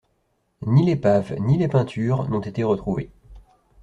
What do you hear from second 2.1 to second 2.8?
n'ont été